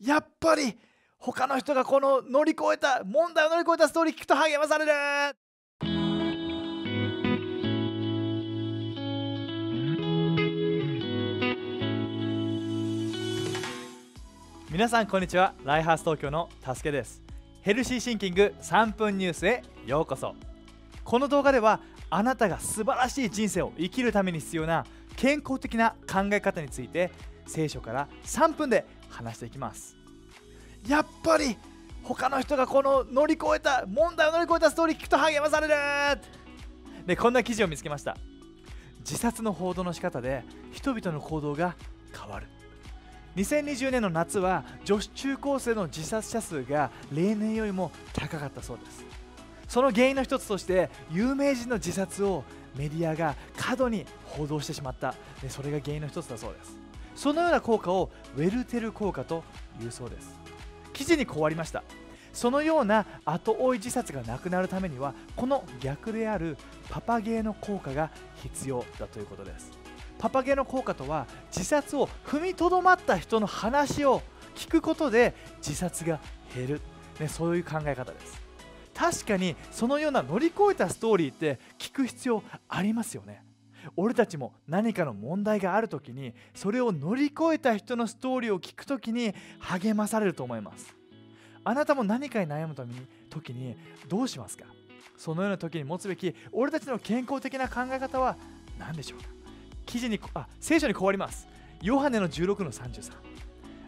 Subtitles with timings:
[0.00, 0.76] やっぱり
[1.18, 4.92] 他の人がこの乗り越えた問題を乗り越えたストーリー聞くと励まされる。
[14.70, 15.54] 皆さんこんにちは。
[15.64, 17.22] ライハース東京のたすけです。
[17.62, 20.34] ヘルシーシンキング3分ニュースへようこそ。
[21.04, 24.84] この動画ではあなたが素晴らしい人生を生きるために必要な
[25.16, 27.10] 健康的な考え方について
[27.46, 28.84] 聖書から3分で
[29.16, 29.96] 話していきます。
[30.86, 31.56] やっぱり
[32.02, 35.74] 他の人がこの乗り越えた問題を乗り越えたストーリー聞くと励まされる。
[37.06, 38.16] でこんな記事を見つけました。
[39.00, 41.74] 自殺の報道の仕方で人々の行動が
[42.12, 42.46] 変わる。
[43.36, 49.04] 2020年の夏は女子中高生の自殺者数が例年よりも高かったそうです。
[49.68, 52.44] その原因の一つとして有名人の自殺を
[52.76, 55.14] メディアが過度に報道してしまった。
[55.42, 56.85] でそれが原因の一つだそうです
[57.16, 59.42] そのような効果をウェルテル効果と
[59.82, 60.38] いうそうです。
[60.92, 61.82] 記事にこうありました。
[62.32, 66.58] そのような後追い自殺がなくなるためにはこの逆である
[66.90, 68.10] パパゲーの効果が
[68.42, 69.70] 必要だということです。
[70.18, 74.22] パパゲーの効果とは自殺を踏みとどまった人の話を
[74.54, 76.20] 聞くことで自殺が
[76.54, 76.80] 減る、
[77.18, 78.42] ね、そういう考え方です。
[78.94, 83.42] 確かにそのような乗り越えたストーリーって聞く必要ありますよね。
[83.94, 90.94] 俺たちも何かの問題がある時にそれを乗り越えた人のストーリーを聞く時に励まされると思います。
[91.62, 93.76] あなたも何かに悩むために時に
[94.08, 94.64] どうしますか？
[95.16, 98.36] そのような時に持つべき俺たちの健康的な考え方は
[98.78, 99.28] 何でしょうか？
[99.84, 101.46] 記事にあ聖書にこうあります。
[101.82, 103.12] ヨハネの16の33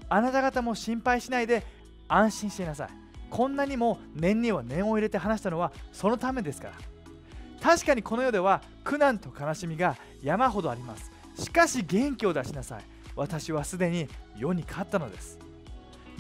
[0.08, 1.64] あなた方も心配しないで
[2.08, 2.88] 安心していなさい。
[3.30, 6.74] こんなにも念には念を入れて話したのはそのためですから。
[7.60, 11.10] 確かにこの世では苦難と悲しみが山ほどあります。
[11.36, 12.82] しかし元気を出しなさい。
[13.14, 15.38] 私はすでに世に勝ったのです。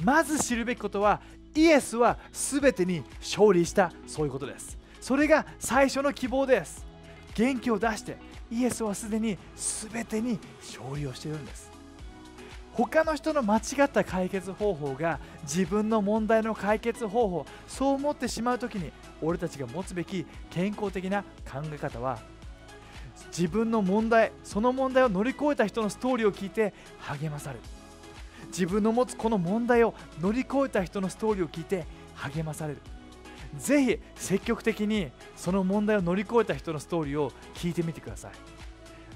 [0.02, 1.20] まず知るべきことは
[1.54, 3.92] イエスは全てに勝利した。
[4.06, 4.78] そういうことです。
[5.00, 6.86] それが最初の希望です。
[7.34, 8.16] 元気を出して
[8.50, 9.38] イエスはすでに
[9.90, 11.70] 全てに勝利をしているんです。
[12.86, 22.20] 他の人の間違った解決方法が自分の問題の解決方法そう思ってしまう時に俺たちが持つべき健康的な考え方は
[23.36, 27.62] 自分の問題その問題を乗り越えた人のストーリーを聞いて励まされる。
[28.46, 31.84] 自分の持つこの問題を乗り越えた人のストーリーを聞いて
[32.14, 32.80] 励まされる。
[33.58, 38.67] ぜひ積極的にその問題を乗り越えた人のストーリーを聞いてみてください。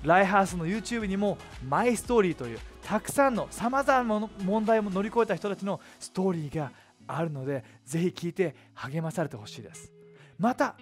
[0.02, 6.72] ライハースの YouTube にもマイストーリーというたくさんのさまざまな問題を乗り越えた人たちのストーリーが
[7.06, 9.92] あるのでぜひ聞いて励まされてほしいです。
[10.38, 10.74] また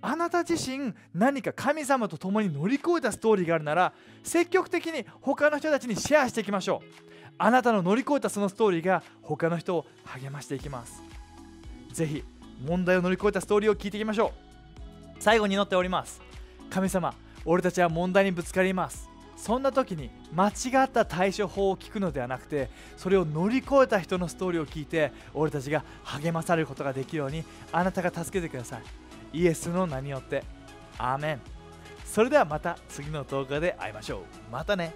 [0.00, 3.92] あなた自身何か神様と共に乗り越えたストーリーがあるなら
[4.22, 7.04] 積極的に他の人たちにシェアしていきましょう。
[7.36, 11.02] あなたの乗り越えたそのストーリーが他の人を励ましていきます。
[11.92, 12.24] ぜひ
[12.66, 14.32] 問題を乗り越えたストーリーを聞いていきましょ
[15.18, 15.20] う。
[15.20, 16.20] 最後に祈っております。
[16.70, 19.10] 神様俺たちは問題にぶつかります。
[19.36, 28.82] そんな時に間違った対処法を聞くのではなくてそれを乗り越えた人のストーリーを聞いて俺たちが励まされることができるようにあなたが助けてください。
[29.38, 30.44] イエスの名によって。
[30.96, 31.40] アーメン。
[32.04, 34.20] それではまた次の動画で会いましょう。
[34.52, 34.94] またね。